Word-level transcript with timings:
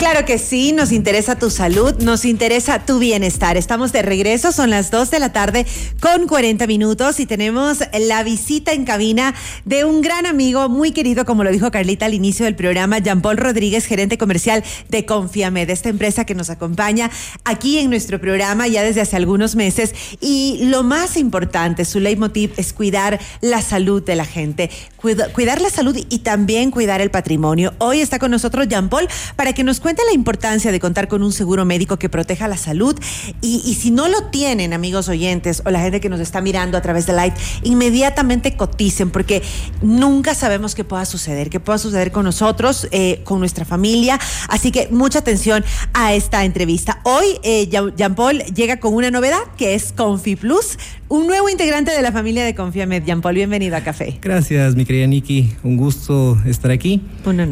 Claro 0.00 0.24
que 0.24 0.38
sí, 0.38 0.72
nos 0.72 0.92
interesa 0.92 1.36
tu 1.36 1.50
salud, 1.50 1.94
nos 2.00 2.24
interesa 2.24 2.86
tu 2.86 2.98
bienestar. 2.98 3.58
Estamos 3.58 3.92
de 3.92 4.00
regreso, 4.00 4.50
son 4.50 4.70
las 4.70 4.90
2 4.90 5.10
de 5.10 5.18
la 5.18 5.34
tarde 5.34 5.66
con 6.00 6.26
40 6.26 6.66
minutos 6.66 7.20
y 7.20 7.26
tenemos 7.26 7.80
la 7.92 8.22
visita 8.22 8.72
en 8.72 8.86
cabina 8.86 9.34
de 9.66 9.84
un 9.84 10.00
gran 10.00 10.24
amigo, 10.24 10.70
muy 10.70 10.92
querido, 10.92 11.26
como 11.26 11.44
lo 11.44 11.50
dijo 11.50 11.70
Carlita 11.70 12.06
al 12.06 12.14
inicio 12.14 12.46
del 12.46 12.56
programa, 12.56 12.98
Jean 12.98 13.20
Paul 13.20 13.36
Rodríguez, 13.36 13.84
gerente 13.84 14.16
comercial 14.16 14.64
de 14.88 15.04
Confiamed, 15.04 15.68
esta 15.68 15.90
empresa 15.90 16.24
que 16.24 16.34
nos 16.34 16.48
acompaña 16.48 17.10
aquí 17.44 17.76
en 17.76 17.90
nuestro 17.90 18.18
programa 18.18 18.68
ya 18.68 18.82
desde 18.82 19.02
hace 19.02 19.16
algunos 19.16 19.54
meses. 19.54 19.94
Y 20.18 20.60
lo 20.62 20.82
más 20.82 21.18
importante, 21.18 21.84
su 21.84 22.00
leitmotiv 22.00 22.52
es 22.56 22.72
cuidar 22.72 23.20
la 23.42 23.60
salud 23.60 24.02
de 24.02 24.16
la 24.16 24.24
gente, 24.24 24.70
cuidar 24.96 25.60
la 25.60 25.68
salud 25.68 25.94
y 26.08 26.20
también 26.20 26.70
cuidar 26.70 27.02
el 27.02 27.10
patrimonio. 27.10 27.74
Hoy 27.76 28.00
está 28.00 28.18
con 28.18 28.30
nosotros 28.30 28.66
Jean 28.66 28.88
Paul 28.88 29.06
para 29.36 29.52
que 29.52 29.62
nos 29.62 29.78
cuente 29.78 29.89
cuenta 29.90 30.04
la 30.04 30.14
importancia 30.14 30.70
de 30.70 30.78
contar 30.78 31.08
con 31.08 31.24
un 31.24 31.32
seguro 31.32 31.64
médico 31.64 31.98
que 31.98 32.08
proteja 32.08 32.46
la 32.46 32.56
salud 32.56 32.96
y, 33.40 33.74
si 33.74 33.90
no 33.90 34.06
lo 34.06 34.26
tienen, 34.26 34.72
amigos 34.72 35.08
oyentes 35.08 35.62
o 35.64 35.70
la 35.70 35.80
gente 35.80 36.00
que 36.00 36.08
nos 36.08 36.20
está 36.20 36.40
mirando 36.40 36.78
a 36.78 36.80
través 36.80 37.06
de 37.06 37.12
Live, 37.12 37.34
inmediatamente 37.64 38.56
coticen 38.56 39.10
porque 39.10 39.42
nunca 39.82 40.36
sabemos 40.36 40.76
qué 40.76 40.84
pueda 40.84 41.04
suceder, 41.06 41.50
qué 41.50 41.58
pueda 41.58 41.76
suceder 41.76 42.12
con 42.12 42.24
nosotros, 42.24 42.86
eh, 42.92 43.22
con 43.24 43.40
nuestra 43.40 43.64
familia. 43.64 44.20
Así 44.48 44.70
que 44.70 44.86
mucha 44.92 45.18
atención 45.18 45.64
a 45.92 46.14
esta 46.14 46.44
entrevista. 46.44 47.00
Hoy 47.02 47.24
eh, 47.42 47.66
Jean 47.68 48.14
Paul 48.14 48.44
llega 48.54 48.78
con 48.78 48.94
una 48.94 49.10
novedad 49.10 49.40
que 49.56 49.74
es 49.74 49.92
Confi 49.92 50.36
Plus, 50.36 50.78
un 51.08 51.26
nuevo 51.26 51.48
integrante 51.48 51.90
de 51.90 52.00
la 52.02 52.12
familia 52.12 52.44
de 52.44 52.54
Confiamed. 52.54 53.02
Jean 53.04 53.22
Paul, 53.22 53.34
bienvenido 53.34 53.74
a 53.76 53.80
Café. 53.80 54.18
Gracias, 54.22 54.76
mi 54.76 54.84
querida 54.84 55.08
Nikki. 55.08 55.50
Un 55.64 55.76
gusto 55.76 56.38
estar 56.46 56.70
aquí. 56.70 57.00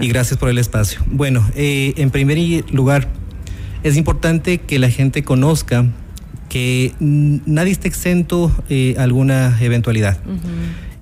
Y 0.00 0.06
gracias 0.06 0.38
por 0.38 0.48
el 0.48 0.58
espacio. 0.58 1.00
Bueno, 1.06 1.44
eh, 1.56 1.94
en 1.96 2.10
primer 2.10 2.27
lugar, 2.70 3.08
es 3.82 3.96
importante 3.96 4.58
que 4.58 4.78
la 4.78 4.90
gente 4.90 5.22
conozca 5.22 5.86
que 6.48 6.94
nadie 7.00 7.72
está 7.72 7.88
exento 7.88 8.50
eh, 8.68 8.94
a 8.98 9.02
alguna 9.02 9.58
eventualidad. 9.60 10.18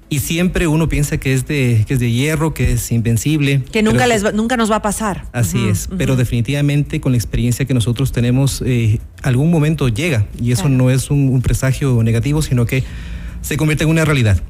Y 0.09 0.21
siempre 0.21 0.69
uno 0.69 0.89
piensa 0.89 1.19
que 1.19 1.33
es 1.33 1.47
de, 1.47 1.85
que 1.87 1.95
es 1.95 2.01
de 2.01 2.13
hierro, 2.13 2.55
que 2.55 2.73
es 2.73 2.93
invencible. 2.93 3.63
Que 3.73 3.83
nunca, 3.83 4.07
les 4.07 4.35
nunca 4.35 4.57
nos 4.57 4.71
va 4.71 4.77
a 4.77 4.83
pasar. 4.83 5.25
Así 5.33 5.67
es, 5.69 5.89
pero 5.99 6.15
definitivamente 6.15 7.01
con 7.01 7.13
la 7.13 7.19
experiencia 7.19 7.65
que 7.65 7.75
nosotros 7.75 8.13
tenemos, 8.13 8.63
eh, 8.65 9.01
algún 9.23 9.51
momento 9.51 9.89
llega. 9.89 10.27
Y 10.41 10.53
eso 10.53 10.69
no 10.69 10.91
es 10.91 11.11
un, 11.11 11.43
presagio 11.43 12.03
negativo, 12.05 12.41
sino 12.41 12.67
que 12.67 12.85
se 13.41 13.57
convierte 13.57 13.85
en 13.85 13.91
una 13.91 14.05
realidad. 14.05 14.41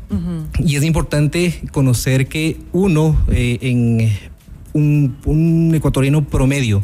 Y 0.58 0.76
es 0.76 0.84
importante 0.84 1.60
conocer 1.72 2.26
que 2.26 2.58
uno, 2.72 3.18
eh, 3.30 3.58
en 3.62 4.10
un, 4.76 5.16
un, 5.24 5.74
ecuatoriano 5.74 6.24
promedio, 6.24 6.82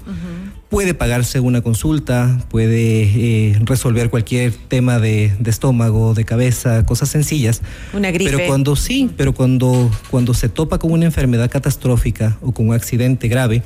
puede 0.73 0.95
pagarse 0.95 1.39
una 1.39 1.61
consulta, 1.61 2.47
puede 2.49 3.03
eh, 3.03 3.59
resolver 3.61 4.09
cualquier 4.09 4.53
tema 4.53 4.99
de, 4.99 5.31
estómago, 5.45 6.15
de 6.15 6.25
cabeza, 6.25 6.87
cosas 6.87 7.11
sencillas. 7.11 7.61
Una 7.93 8.11
gripe. 8.11 8.31
Pero 8.31 8.47
cuando 8.47 8.75
sí, 8.75 9.11
pero 9.15 9.35
cuando, 9.35 9.91
cuando 10.11 10.33
se 10.33 10.49
topa 10.49 10.79
con 10.79 10.93
una 10.93 11.05
enfermedad 11.05 11.51
catastrófica 11.51 12.39
o 12.41 12.53
con 12.53 12.69
un 12.69 12.75
accidente 12.75 13.29
grave, 13.29 13.63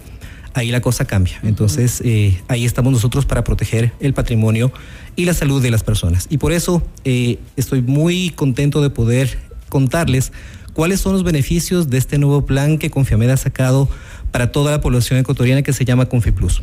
ahí 0.55 0.72
la 0.72 0.80
cosa 0.80 1.05
cambia. 1.05 1.38
Entonces, 1.44 2.02
eh, 2.05 2.40
ahí 2.48 2.64
estamos 2.64 2.92
nosotros 2.92 3.24
para 3.24 3.44
proteger 3.44 3.92
el 4.00 4.12
patrimonio 4.12 4.72
y 5.14 5.27
la 5.27 5.34
salud 5.34 5.62
de 5.62 5.70
las 5.70 5.84
personas. 5.84 6.27
Y 6.28 6.38
por 6.38 6.52
eso 6.52 6.83
eh, 7.05 7.38
estoy 7.56 7.83
muy 7.83 8.30
contento 8.30 8.83
de 8.83 8.90
poder 8.90 9.38
contarles 9.68 10.33
cuáles 10.77 11.00
son 11.00 11.14
los 11.14 11.24
beneficios 11.24 11.88
de 11.88 11.96
este 11.96 12.19
nuevo 12.19 12.44
plan 12.44 12.77
que 12.77 12.91
Confiamed 12.91 13.30
ha 13.30 13.38
sacado 13.38 13.88
para 14.30 14.52
toda 14.52 14.72
la 14.72 14.83
población 14.83 15.18
ecuatoriana 15.18 15.62
que 15.62 15.72
se 15.72 15.86
llama 15.86 16.05
ConfiPlus. 16.05 16.60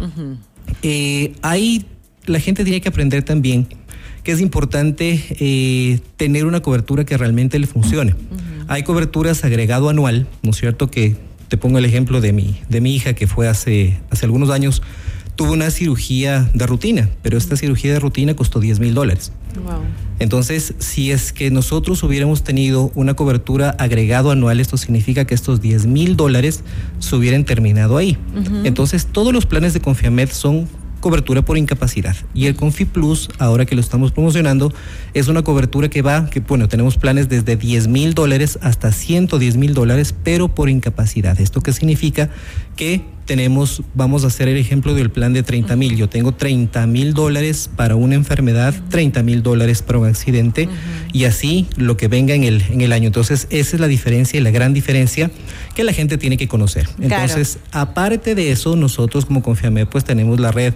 Eh, 0.84 1.34
ahí 1.42 1.88
la 2.28 2.40
gente 2.40 2.64
tiene 2.64 2.80
que 2.80 2.90
aprender 2.90 3.24
también 3.24 3.68
que 4.24 4.32
es 4.32 4.40
importante 4.40 5.20
eh, 5.40 6.00
tener 6.16 6.46
una 6.46 6.62
cobertura 6.62 7.06
que 7.06 7.18
realmente 7.18 7.58
le 7.58 7.66
funcione. 7.66 8.14
Hay 8.68 8.84
coberturas 8.84 9.44
agregado 9.44 9.90
anual, 9.90 10.28
¿no 10.44 10.52
es 10.52 10.58
cierto? 10.58 10.92
Que 10.92 11.16
te 11.48 11.58
pongo 11.58 11.80
el 11.80 11.86
ejemplo 11.86 12.22
de 12.22 12.34
mi, 12.34 12.62
de 12.70 12.82
mi 12.82 12.96
hija 12.96 13.14
que 13.14 13.26
fue 13.26 13.48
hace, 13.48 14.00
hace 14.12 14.26
algunos 14.26 14.52
años 14.52 14.84
tuvo 15.36 15.54
una 15.54 15.72
cirugía 15.72 16.50
de 16.54 16.68
rutina, 16.68 17.10
pero 17.22 17.38
esta 17.38 17.58
cirugía 17.58 17.94
de 17.94 18.00
rutina 18.00 18.36
costó 18.36 18.60
10 18.60 18.80
mil 18.80 18.94
dólares. 18.94 19.32
Entonces, 20.20 20.76
si 20.80 21.12
es 21.12 21.34
que 21.34 21.52
nosotros 21.52 22.02
hubiéramos 22.04 22.44
tenido 22.44 22.92
una 22.96 23.14
cobertura 23.16 23.72
agregado 23.72 24.32
anual, 24.32 24.60
esto 24.60 24.78
significa 24.78 25.26
que 25.26 25.36
estos 25.36 25.62
10 25.62 25.86
mil 25.86 26.16
dólares 26.16 26.64
se 27.00 27.16
hubieran 27.16 27.46
terminado 27.46 27.98
ahí. 27.98 28.18
Entonces, 28.64 29.08
todos 29.08 29.34
los 29.34 29.46
planes 29.46 29.74
de 29.74 29.82
Confiamed 29.82 30.30
son 30.32 30.68
cobertura 31.04 31.44
por 31.44 31.58
incapacidad. 31.58 32.16
Y 32.34 32.46
el 32.46 32.56
Confi 32.56 32.86
Plus, 32.86 33.30
ahora 33.38 33.66
que 33.66 33.76
lo 33.76 33.82
estamos 33.82 34.14
promocionando, 34.14 34.74
es 35.14 35.28
una 35.28 35.44
cobertura 35.44 35.90
que 35.90 36.02
va, 36.02 36.30
que 36.30 36.40
bueno, 36.40 36.70
tenemos 36.70 36.98
planes 36.98 37.28
desde 37.28 37.58
10 37.58 37.90
mil 37.90 38.14
dólares 38.14 38.58
hasta 38.62 38.94
110 38.94 39.58
mil 39.58 39.74
dólares, 39.74 40.16
pero 40.24 40.56
por 40.56 40.70
incapacidad. 40.70 41.40
¿Esto 41.42 41.60
qué 41.60 41.74
significa? 41.74 42.30
Que 42.78 43.04
tenemos, 43.26 43.82
vamos 43.94 44.24
a 44.24 44.28
hacer 44.28 44.48
el 44.48 44.58
ejemplo 44.58 44.94
del 44.94 45.10
plan 45.10 45.34
de 45.34 45.44
30 45.44 45.76
mil. 45.76 45.96
Yo 45.96 46.10
tengo 46.10 46.34
30 46.34 46.86
mil 46.88 47.14
dólares 47.14 47.70
para 47.76 47.96
una 47.96 48.16
enfermedad, 48.16 48.74
30 48.90 49.24
mil 49.24 49.44
dólares 49.44 49.82
para 49.82 50.00
un 50.00 50.08
accidente 50.08 50.70
y 51.12 51.26
así 51.26 51.68
lo 51.78 51.98
que 51.98 52.08
venga 52.08 52.34
en 52.34 52.44
el, 52.44 52.62
en 52.70 52.82
el 52.82 52.92
año. 52.92 53.08
Entonces, 53.08 53.48
esa 53.50 53.76
es 53.76 53.80
la 53.80 53.88
diferencia 53.88 54.40
y 54.40 54.44
la 54.44 54.52
gran 54.52 54.74
diferencia 54.74 55.32
que 55.76 55.84
la 55.84 55.94
gente 55.94 56.18
tiene 56.18 56.38
que 56.38 56.48
conocer. 56.48 56.88
Entonces, 57.00 57.60
aparte 57.72 58.36
de 58.36 58.52
eso, 58.52 58.76
nosotros 58.76 59.26
como 59.26 59.42
Confiame, 59.42 59.86
pues 59.86 60.04
tenemos 60.04 60.40
la 60.40 60.52
red 60.52 60.74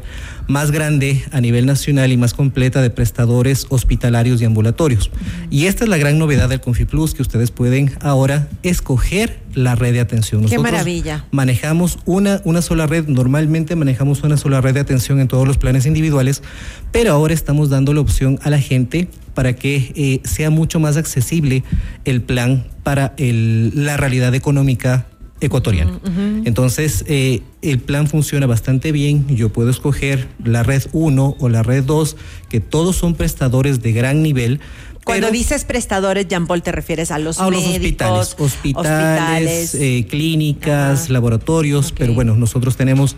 más 0.48 0.72
grande 0.72 1.24
a 1.32 1.42
nivel 1.42 1.66
nacional 1.66 2.12
y 2.12 2.18
más 2.18 2.34
completa 2.34 2.82
de 2.82 2.90
prestadores 2.90 3.68
hospitalarios 3.70 4.42
y 4.42 4.46
ambulatorios. 4.46 5.12
Y 5.50 5.66
esta 5.66 5.84
es 5.84 5.90
la 5.90 5.98
gran 5.98 6.18
novedad 6.18 6.50
del 6.50 6.62
ConfiPlus, 6.62 7.14
que 7.14 7.22
ustedes 7.22 7.52
pueden 7.52 7.92
ahora 8.02 8.48
escoger 8.64 9.40
la 9.54 9.76
red 9.76 9.94
de 9.94 10.00
atención. 10.00 10.42
Nosotros 10.42 10.66
Qué 10.66 10.72
maravilla. 10.72 11.26
Manejamos 11.32 12.00
una, 12.06 12.37
una 12.44 12.62
sola 12.62 12.88
red, 12.88 13.08
normalmente 13.08 13.76
manejamos 13.76 14.24
una 14.24 14.38
sola 14.38 14.62
red 14.62 14.74
de 14.74 14.80
atención 14.80 15.20
en 15.20 15.28
todos 15.28 15.48
los 15.48 15.58
planes 15.58 15.86
individuales, 15.86 16.44
pero 16.92 17.12
ahora 17.12 17.34
estamos 17.34 17.70
dando 17.70 17.94
la 17.94 18.02
opción 18.02 18.40
a 18.44 18.50
la 18.50 18.60
gente 18.60 19.10
para 19.34 19.54
que 19.54 19.92
eh, 19.96 20.22
sea 20.28 20.50
mucho 20.50 20.80
más 20.80 20.98
accesible 20.98 21.64
el 22.06 22.22
plan 22.22 22.66
para 22.84 23.14
la 23.18 23.98
realidad 23.98 24.34
económica 24.34 25.06
ecuatoriano. 25.40 26.00
Entonces, 26.46 27.06
eh, 27.08 27.42
el 27.62 27.80
plan 27.80 28.08
funciona 28.08 28.48
bastante 28.48 28.92
bien. 28.92 29.28
Yo 29.36 29.50
puedo 29.50 29.70
escoger 29.70 30.28
la 30.44 30.64
red 30.64 30.84
1 30.94 31.36
o 31.40 31.50
la 31.50 31.64
red 31.64 31.84
2, 31.84 32.18
que 32.50 32.60
todos 32.60 32.96
son 32.96 33.16
prestadores 33.16 33.82
de 33.82 33.92
gran 33.92 34.24
nivel. 34.24 34.60
Cuando 35.08 35.32
dices 35.32 35.66
prestadores, 35.66 36.28
Jean 36.28 36.48
Paul, 36.48 36.62
te 36.62 36.72
refieres 36.72 37.12
a 37.12 37.20
los, 37.20 37.40
a 37.40 37.50
los 37.50 37.66
hospitales, 37.66 38.36
hospitales, 38.38 39.76
eh, 39.76 40.06
clínicas, 40.10 41.10
laboratorios, 41.10 41.92
pero 41.92 42.14
bueno, 42.14 42.36
nosotros 42.36 42.78
tenemos, 42.78 43.16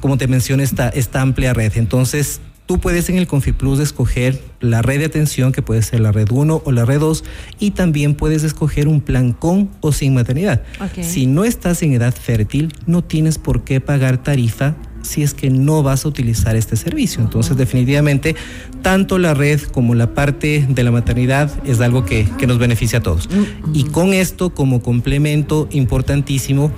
como 0.00 0.16
te 0.16 0.26
mencioné, 0.26 0.62
esta, 0.62 0.88
esta 0.88 1.20
amplia 1.20 1.52
red. 1.52 1.72
Entonces, 1.76 2.40
Tú 2.66 2.80
puedes 2.80 3.10
en 3.10 3.18
el 3.18 3.26
ConfiPlus 3.26 3.78
escoger 3.78 4.40
la 4.60 4.80
red 4.80 4.98
de 4.98 5.04
atención, 5.04 5.52
que 5.52 5.60
puede 5.60 5.82
ser 5.82 6.00
la 6.00 6.12
red 6.12 6.30
1 6.30 6.62
o 6.64 6.72
la 6.72 6.86
red 6.86 6.98
2, 6.98 7.22
y 7.58 7.72
también 7.72 8.14
puedes 8.14 8.42
escoger 8.42 8.88
un 8.88 9.02
plan 9.02 9.32
con 9.32 9.70
o 9.82 9.92
sin 9.92 10.14
maternidad. 10.14 10.62
Si 11.02 11.26
no 11.26 11.44
estás 11.44 11.82
en 11.82 11.92
edad 11.92 12.14
fértil, 12.14 12.72
no 12.86 13.04
tienes 13.04 13.36
por 13.36 13.64
qué 13.64 13.82
pagar 13.82 14.22
tarifa 14.22 14.76
si 15.04 15.22
es 15.22 15.34
que 15.34 15.50
no 15.50 15.82
vas 15.82 16.04
a 16.04 16.08
utilizar 16.08 16.56
este 16.56 16.76
servicio. 16.76 17.22
Entonces, 17.22 17.56
definitivamente, 17.56 18.34
tanto 18.82 19.18
la 19.18 19.34
red 19.34 19.60
como 19.60 19.94
la 19.94 20.14
parte 20.14 20.66
de 20.68 20.82
la 20.82 20.90
maternidad 20.90 21.50
es 21.64 21.80
algo 21.80 22.04
que, 22.04 22.28
que 22.38 22.46
nos 22.46 22.58
beneficia 22.58 22.98
a 22.98 23.02
todos. 23.02 23.28
Mm, 23.28 23.74
y 23.74 23.84
con 23.84 24.12
esto, 24.14 24.50
como 24.50 24.82
complemento 24.82 25.68
importantísimo, 25.70 26.72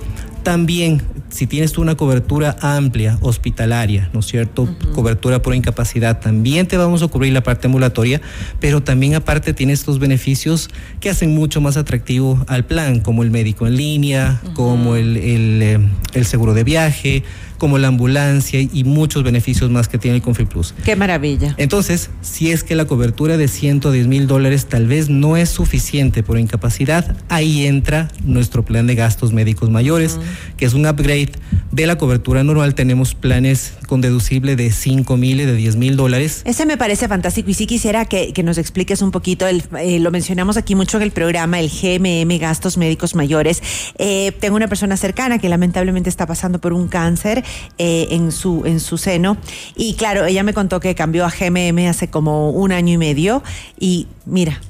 también, 0.47 1.01
si 1.27 1.45
tienes 1.45 1.73
tú 1.73 1.81
una 1.81 1.95
cobertura 1.95 2.55
amplia, 2.61 3.17
hospitalaria, 3.19 4.09
¿no 4.13 4.21
es 4.21 4.27
cierto? 4.27 4.73
Cobertura 4.95 5.41
por 5.41 5.53
incapacidad, 5.53 6.21
también 6.21 6.69
te 6.69 6.77
vamos 6.77 7.03
a 7.03 7.09
cubrir 7.09 7.33
la 7.33 7.43
parte 7.43 7.67
ambulatoria, 7.67 8.21
pero 8.61 8.81
también 8.81 9.13
aparte 9.13 9.53
tienes 9.53 9.81
estos 9.81 9.99
beneficios 9.99 10.69
que 11.01 11.09
hacen 11.09 11.35
mucho 11.35 11.59
más 11.59 11.75
atractivo 11.75 12.45
al 12.47 12.63
plan, 12.63 13.01
como 13.01 13.23
el 13.23 13.29
médico 13.29 13.67
en 13.67 13.75
línea, 13.75 14.41
como 14.53 14.95
el, 14.95 15.17
el, 15.17 15.61
eh, 15.61 15.79
el 16.13 16.25
seguro 16.25 16.53
de 16.53 16.63
viaje, 16.63 17.25
como 17.57 17.77
la 17.77 17.87
ambulancia 17.87 18.61
y 18.61 18.83
muchos 18.83 19.23
beneficios 19.23 19.69
más 19.69 19.87
que 19.87 19.97
tiene 19.97 20.17
el 20.17 20.21
ConfiPlus. 20.21 20.73
Qué 20.85 20.95
maravilla. 20.95 21.55
Entonces, 21.57 22.09
si 22.21 22.51
es 22.51 22.63
que 22.63 22.75
la 22.75 22.85
cobertura 22.85 23.37
de 23.37 23.47
110 23.47 24.07
mil 24.07 24.27
dólares 24.27 24.67
tal 24.67 24.87
vez 24.87 25.09
no 25.09 25.37
es 25.37 25.49
suficiente 25.49 26.23
por 26.23 26.39
incapacidad, 26.39 27.17
ahí 27.29 27.65
entra 27.65 28.09
nuestro 28.23 28.63
plan 28.63 28.87
de 28.87 28.95
gastos 28.95 29.33
médicos 29.33 29.69
mayores, 29.69 30.19
que 30.57 30.65
es 30.65 30.73
un 30.73 30.85
upgrade 30.85 31.31
de 31.71 31.87
la 31.87 31.97
cobertura 31.97 32.43
normal. 32.43 32.75
Tenemos 32.75 33.15
planes 33.15 33.73
con 33.87 34.01
deducible 34.01 34.55
de 34.55 34.71
5 34.71 35.17
mil 35.17 35.41
y 35.41 35.45
de 35.45 35.55
10 35.55 35.75
mil 35.75 35.95
dólares. 35.95 36.41
Ese 36.45 36.65
me 36.65 36.77
parece 36.77 37.07
fantástico 37.07 37.49
y 37.49 37.53
sí 37.53 37.67
quisiera 37.67 38.05
que, 38.05 38.33
nos 38.43 38.57
expliques 38.57 39.01
un 39.01 39.11
poquito, 39.11 39.45
eh, 39.47 39.99
lo 39.99 40.11
mencionamos 40.11 40.57
aquí 40.57 40.75
mucho 40.75 40.97
en 40.97 41.03
el 41.03 41.11
programa, 41.11 41.59
el 41.59 41.69
GMM, 41.69 42.37
gastos 42.39 42.77
médicos 42.77 43.15
mayores. 43.15 43.61
Eh, 43.97 44.31
tengo 44.39 44.55
una 44.55 44.67
persona 44.67 44.95
cercana 44.95 45.39
que 45.39 45.49
lamentablemente 45.49 46.09
está 46.09 46.25
pasando 46.25 46.59
por 46.59 46.73
un 46.73 46.87
cáncer 46.87 47.43
eh, 47.77 48.07
en, 48.11 48.31
su, 48.31 48.65
en 48.65 48.79
su 48.79 48.97
seno. 48.97 49.37
Y 49.75 49.95
claro, 49.95 50.25
ella 50.25 50.43
me 50.43 50.53
contó 50.53 50.79
que 50.79 50.95
cambió 50.95 51.25
a 51.25 51.29
GMM 51.29 51.87
hace 51.89 52.09
como 52.09 52.51
un 52.51 52.71
año 52.71 52.93
y 52.93 52.97
medio 52.97 53.43
y 53.79 54.07
mira, 54.25 54.61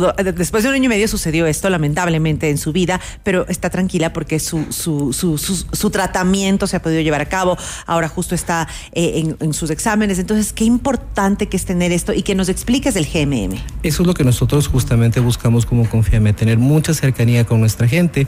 eh, 0.00 0.32
después 0.32 0.62
de 0.62 0.68
un 0.68 0.74
año 0.74 0.84
y 0.84 0.88
medio 0.88 1.08
sucedió 1.08 1.46
esto, 1.46 1.68
lamentablemente, 1.70 2.50
en 2.50 2.58
su 2.58 2.72
vida, 2.72 3.00
pero 3.22 3.46
está 3.48 3.70
tranquila 3.70 4.12
porque 4.12 4.38
su, 4.38 4.66
su, 4.70 5.12
su, 5.12 5.38
su, 5.38 5.90
tratamiento 5.90 6.66
se 6.66 6.76
ha 6.76 6.82
podido 6.82 7.00
llevar 7.00 7.20
a 7.20 7.26
cabo. 7.26 7.56
Ahora 7.86 8.08
justo 8.08 8.34
está 8.34 8.68
eh, 8.92 9.34
en, 9.38 9.54
sus 9.54 9.70
exámenes. 9.70 10.18
Entonces, 10.18 10.52
qué 10.52 10.64
importante 10.64 11.48
que 11.48 11.56
es 11.56 11.64
tener 11.64 11.92
esto 11.92 12.12
y 12.12 12.22
que 12.22 12.34
nos 12.34 12.48
expliques 12.48 12.96
el 12.96 13.06
GMM. 13.06 13.56
Eso 13.82 14.02
es 14.02 14.06
lo 14.06 14.14
que 14.14 14.24
nosotros 14.24 14.68
justamente 14.68 15.20
buscamos 15.20 15.66
como 15.66 15.88
Confiame, 15.88 16.32
tener 16.32 16.58
mucha 16.58 16.94
cercanía 16.94 17.44
con 17.44 17.60
nuestra 17.60 17.86
gente 17.88 18.26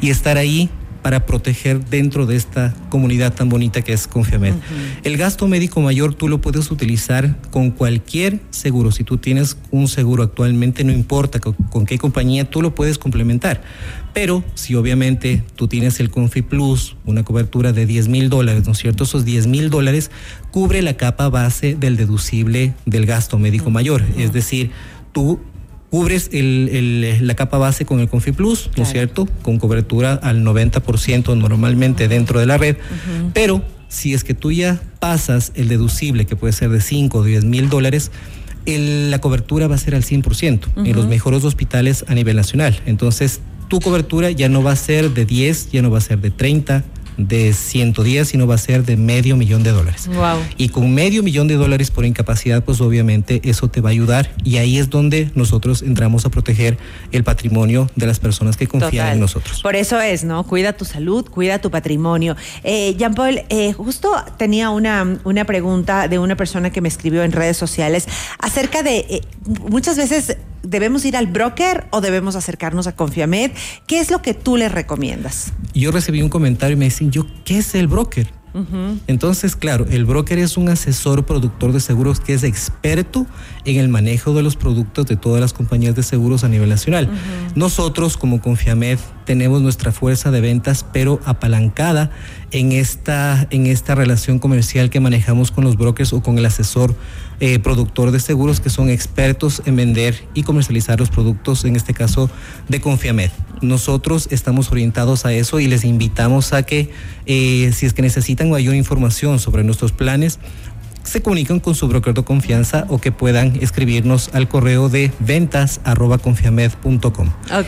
y 0.00 0.10
estar 0.10 0.36
ahí 0.36 0.70
para 1.06 1.24
proteger 1.24 1.84
dentro 1.84 2.26
de 2.26 2.34
esta 2.34 2.74
comunidad 2.88 3.32
tan 3.32 3.48
bonita 3.48 3.80
que 3.82 3.92
es 3.92 4.08
Confiamed. 4.08 4.54
El 5.04 5.16
gasto 5.16 5.46
médico 5.46 5.80
mayor 5.80 6.14
tú 6.14 6.26
lo 6.26 6.40
puedes 6.40 6.68
utilizar 6.72 7.40
con 7.52 7.70
cualquier 7.70 8.40
seguro. 8.50 8.90
Si 8.90 9.04
tú 9.04 9.16
tienes 9.16 9.56
un 9.70 9.86
seguro 9.86 10.24
actualmente, 10.24 10.82
no 10.82 10.90
importa 10.90 11.38
con, 11.38 11.86
qué 11.86 11.96
compañía, 11.96 12.50
tú 12.50 12.60
lo 12.60 12.74
puedes 12.74 12.98
complementar. 12.98 13.62
Pero 14.14 14.42
si 14.54 14.74
obviamente 14.74 15.44
tú 15.54 15.68
tienes 15.68 16.00
el 16.00 16.10
Confi 16.10 16.42
Plus, 16.42 16.96
una 17.04 17.22
cobertura 17.22 17.72
de 17.72 17.86
10 17.86 18.08
mil 18.08 18.28
dólares, 18.28 18.66
¿no 18.66 18.72
es 18.72 18.78
cierto? 18.78 19.04
Esos 19.04 19.24
10 19.24 19.46
mil 19.46 19.70
dólares 19.70 20.10
cubre 20.50 20.82
la 20.82 20.96
capa 20.96 21.28
base 21.28 21.76
del 21.76 21.96
deducible 21.96 22.74
del 22.84 23.06
gasto 23.06 23.38
médico 23.38 23.70
mayor. 23.70 24.02
Es 24.18 24.32
decir, 24.32 24.72
tú 25.12 25.38
cubres 25.90 26.30
el, 26.32 27.26
la 27.26 27.34
capa 27.34 27.58
base 27.58 27.84
con 27.84 28.00
el 28.00 28.08
ConfiPlus, 28.08 28.70
¿no 28.76 28.82
es 28.82 28.90
cierto? 28.90 29.26
Con 29.42 29.58
cobertura 29.58 30.14
al 30.14 30.42
90% 30.44 31.36
normalmente 31.36 32.08
dentro 32.08 32.40
de 32.40 32.46
la 32.46 32.58
red, 32.58 32.76
pero 33.32 33.62
si 33.88 34.14
es 34.14 34.24
que 34.24 34.34
tú 34.34 34.52
ya 34.52 34.80
pasas 34.98 35.52
el 35.54 35.68
deducible, 35.68 36.26
que 36.26 36.36
puede 36.36 36.52
ser 36.52 36.70
de 36.70 36.80
5 36.80 37.18
o 37.18 37.22
10 37.22 37.44
mil 37.44 37.68
dólares, 37.68 38.10
la 38.66 39.20
cobertura 39.20 39.68
va 39.68 39.76
a 39.76 39.78
ser 39.78 39.94
al 39.94 40.02
100% 40.02 40.84
en 40.84 40.96
los 40.96 41.06
mejores 41.06 41.44
hospitales 41.44 42.04
a 42.08 42.14
nivel 42.14 42.36
nacional. 42.36 42.80
Entonces, 42.84 43.40
tu 43.68 43.80
cobertura 43.80 44.30
ya 44.30 44.48
no 44.48 44.62
va 44.62 44.72
a 44.72 44.76
ser 44.76 45.10
de 45.12 45.24
10, 45.24 45.70
ya 45.70 45.82
no 45.82 45.90
va 45.90 45.98
a 45.98 46.00
ser 46.00 46.20
de 46.20 46.30
30, 46.30 46.84
de 47.16 47.52
110, 47.52 48.28
sino 48.28 48.46
va 48.46 48.56
a 48.56 48.58
ser 48.58 48.84
de 48.84 48.96
medio 48.96 49.36
millón 49.36 49.62
de 49.62 49.70
dólares. 49.70 50.08
Y 50.56 50.68
con 50.68 50.92
medio 50.94 51.22
millón 51.22 51.48
de 51.48 51.54
dólares 51.54 51.90
por 51.90 52.04
incapacidad, 52.04 52.62
pues 52.64 52.80
obviamente 52.80 53.40
eso 53.44 53.68
te 53.68 53.80
va 53.80 53.90
a 53.90 53.92
ayudar 53.92 54.30
y 54.44 54.58
ahí 54.58 54.78
es 54.78 54.90
donde 54.90 55.30
nosotros 55.34 55.82
entramos 55.82 56.26
a 56.26 56.30
proteger 56.30 56.78
el 57.12 57.24
patrimonio 57.24 57.90
de 57.96 58.06
las 58.06 58.18
personas 58.18 58.56
que 58.56 58.66
confían 58.66 59.14
en 59.14 59.20
nosotros. 59.20 59.62
Por 59.62 59.76
eso 59.76 60.00
es, 60.00 60.24
¿no? 60.24 60.44
Cuida 60.44 60.74
tu 60.74 60.84
salud, 60.84 61.24
cuida 61.28 61.60
tu 61.60 61.70
patrimonio. 61.70 62.36
Eh, 62.64 62.94
Jean 62.98 63.14
Paul, 63.14 63.42
eh, 63.48 63.72
justo 63.72 64.12
tenía 64.36 64.70
una, 64.70 65.18
una 65.24 65.44
pregunta 65.44 66.08
de 66.08 66.18
una 66.18 66.36
persona 66.36 66.70
que 66.70 66.80
me 66.80 66.88
escribió 66.88 67.22
en 67.22 67.32
redes 67.32 67.56
sociales 67.56 68.06
acerca 68.38 68.82
de, 68.82 68.98
eh, 68.98 69.20
muchas 69.68 69.96
veces 69.96 70.36
¿Debemos 70.62 71.04
ir 71.04 71.16
al 71.16 71.26
broker 71.26 71.86
o 71.90 72.00
debemos 72.00 72.36
acercarnos 72.36 72.86
a 72.86 72.96
Confiamed? 72.96 73.52
¿Qué 73.86 74.00
es 74.00 74.10
lo 74.10 74.22
que 74.22 74.34
tú 74.34 74.56
les 74.56 74.72
recomiendas? 74.72 75.52
Yo 75.74 75.90
recibí 75.92 76.22
un 76.22 76.28
comentario 76.28 76.76
y 76.76 76.78
me 76.78 76.86
dicen, 76.86 77.10
yo, 77.10 77.26
¿qué 77.44 77.58
es 77.58 77.74
el 77.74 77.86
broker? 77.86 78.28
Entonces, 79.06 79.54
claro, 79.54 79.84
el 79.90 80.06
broker 80.06 80.38
es 80.38 80.56
un 80.56 80.70
asesor 80.70 81.26
productor 81.26 81.72
de 81.72 81.80
seguros 81.80 82.20
que 82.20 82.32
es 82.32 82.42
experto 82.42 83.26
en 83.66 83.76
el 83.76 83.90
manejo 83.90 84.32
de 84.32 84.42
los 84.42 84.56
productos 84.56 85.04
de 85.06 85.16
todas 85.16 85.42
las 85.42 85.52
compañías 85.52 85.94
de 85.94 86.02
seguros 86.02 86.42
a 86.42 86.48
nivel 86.48 86.70
nacional. 86.70 87.10
Nosotros, 87.54 88.16
como 88.16 88.40
Confiamed, 88.40 88.98
tenemos 89.26 89.60
nuestra 89.60 89.92
fuerza 89.92 90.30
de 90.30 90.40
ventas, 90.40 90.86
pero 90.90 91.20
apalancada 91.26 92.10
en 92.52 92.72
esta, 92.72 93.46
en 93.50 93.66
esta 93.66 93.94
relación 93.94 94.38
comercial 94.38 94.88
que 94.88 95.00
manejamos 95.00 95.50
con 95.50 95.64
los 95.64 95.76
brokers 95.76 96.14
o 96.14 96.22
con 96.22 96.38
el 96.38 96.46
asesor 96.46 96.94
eh, 97.40 97.58
productor 97.58 98.12
de 98.12 98.20
seguros 98.20 98.60
que 98.60 98.70
son 98.70 98.88
expertos 98.88 99.60
en 99.66 99.76
vender 99.76 100.24
y 100.32 100.44
comercializar 100.44 100.98
los 100.98 101.10
productos, 101.10 101.66
en 101.66 101.76
este 101.76 101.92
caso 101.92 102.30
de 102.68 102.80
Confiamed. 102.80 103.30
Nosotros 103.60 104.28
estamos 104.30 104.70
orientados 104.70 105.26
a 105.26 105.32
eso 105.34 105.60
y 105.60 105.66
les 105.66 105.84
invitamos 105.84 106.54
a 106.54 106.62
que 106.62 106.90
eh, 107.26 107.72
si 107.74 107.84
es 107.84 107.92
que 107.92 108.02
necesitan 108.02 108.48
mayor 108.48 108.74
información 108.74 109.38
sobre 109.38 109.64
nuestros 109.64 109.92
planes, 109.92 110.38
se 111.06 111.22
comunican 111.22 111.60
con 111.60 111.74
su 111.74 111.88
broker 111.88 112.14
de 112.14 112.24
confianza 112.24 112.84
o 112.88 112.98
que 112.98 113.12
puedan 113.12 113.56
escribirnos 113.60 114.30
al 114.32 114.48
correo 114.48 114.88
de 114.88 115.12
ventas 115.20 115.80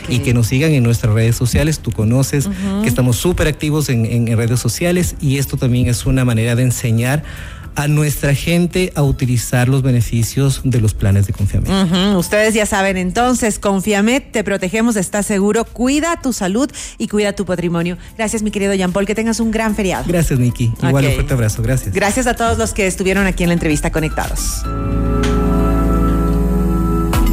y 0.07 0.19
que 0.19 0.33
nos 0.33 0.47
sigan 0.47 0.71
en 0.71 0.83
nuestras 0.83 1.13
redes 1.13 1.35
sociales. 1.35 1.79
Tú 1.79 1.91
conoces 1.91 2.49
que 2.83 2.87
estamos 2.89 3.17
súper 3.17 3.47
activos 3.47 3.89
en, 3.89 4.05
en 4.05 4.37
redes 4.37 4.59
sociales 4.59 5.15
y 5.21 5.37
esto 5.37 5.57
también 5.57 5.87
es 5.87 6.05
una 6.05 6.25
manera 6.25 6.55
de 6.55 6.63
enseñar 6.63 7.23
a 7.79 7.87
nuestra 7.87 8.35
gente 8.35 8.91
a 8.95 9.03
utilizar 9.03 9.69
los 9.69 9.81
beneficios 9.81 10.61
de 10.65 10.81
los 10.81 10.93
planes 10.93 11.27
de 11.27 11.33
Confiamed. 11.33 12.15
Ustedes 12.17 12.53
ya 12.53 12.65
saben, 12.65 12.97
entonces, 12.97 13.57
Confiamed, 13.57 14.23
te 14.31 14.43
protegemos, 14.43 14.97
estás 14.97 15.25
seguro, 15.25 15.63
cuida 15.63 16.19
tu 16.21 16.33
salud 16.33 16.69
y 16.97 17.07
cuida 17.07 17.33
tu 17.33 17.45
patrimonio. 17.45 17.97
Gracias, 18.17 18.43
mi 18.43 18.51
querido 18.51 18.73
Jean 18.73 18.91
Paul, 18.91 19.05
que 19.05 19.15
tengas 19.15 19.39
un 19.39 19.51
gran 19.51 19.75
feriado. 19.75 20.03
Gracias, 20.07 20.39
Niki. 20.39 20.73
Igual 20.83 21.05
un 21.05 21.13
fuerte 21.13 21.33
abrazo, 21.33 21.61
gracias. 21.61 21.93
Gracias 21.95 22.27
a 22.27 22.33
todos 22.33 22.57
los 22.57 22.73
que 22.73 22.85
estuvieron 22.85 23.25
aquí 23.25 23.43
en 23.43 23.49
la 23.49 23.53
entrevista 23.53 23.91
conectados. 23.91 24.63